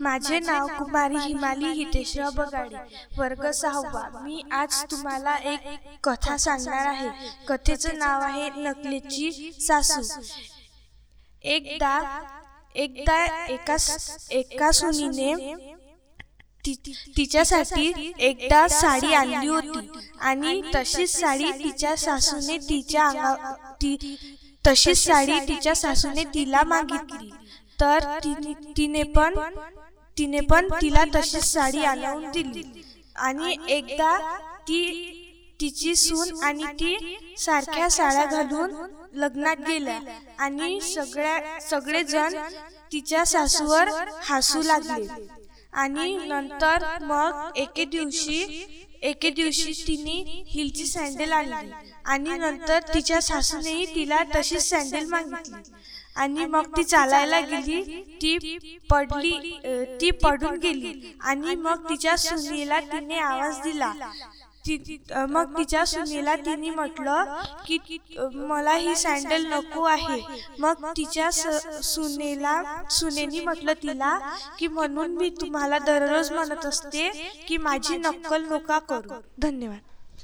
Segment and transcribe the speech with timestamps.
[0.00, 2.76] माझे नाव कुमारी हिमाली हितेशराव बगाडे.
[3.18, 4.20] वर्ग सहावा.
[4.22, 5.60] मी आज तुम्हाला एक
[6.04, 7.08] कथा सांगणार आहे.
[7.48, 10.20] कथेचं नाव आहे नकलेची सासू.
[11.42, 12.20] एकदा
[12.74, 13.76] एकदा एका
[14.30, 15.54] एका सुनीने
[16.66, 19.90] ति- तिच्यासाठी एकदा साडी आणली होती.
[20.20, 24.16] आणि तशीच साडी तिच्या सासूने तिच्या अंगा ती
[24.66, 27.30] तशीच साडी तिच्या सासूने तिला मागितली.
[27.80, 28.18] तर
[28.76, 29.34] तिने पण
[30.20, 32.62] तिने पण तिला तशीच साडी आणून दिली.
[33.16, 34.16] आणि एकदा
[34.68, 34.82] ती
[35.60, 38.74] तिची सून आणि ती सारख्या साड्या घालून
[39.14, 39.98] लग्नात गेल्या.
[40.38, 42.34] आणि सगळ्या सगळेजण
[42.92, 43.88] तिच्या सासूवर
[44.24, 45.06] हसू लागले.
[45.72, 48.66] आणि नंतर मग एके दिवशी
[49.02, 51.70] एके दिवशी तिने हिलची सँडल आणली.
[52.04, 55.72] आणि नंतर तिच्या सासूनेही तिला तशीच सँडल मागितली.
[56.20, 59.30] आणि मग ती चालायला गेली ती पडली
[60.00, 60.92] ती पडून गेली.
[61.20, 63.92] आणि मग तिच्या सुनेला तिने आवाज दिला.
[65.30, 67.78] मग तिच्या सुनेला तिने म्हटलं की
[68.34, 70.20] मला ही सँडल नको आहे.
[70.58, 71.30] मग तिच्या
[71.82, 74.18] सुनेला सुनेनी म्हटलं तिला
[74.58, 77.08] की म्हणून मी तुम्हाला दररोज म्हणत असते
[77.48, 79.20] की माझी नक्कल नका करू.
[79.38, 79.78] धन्यवाद.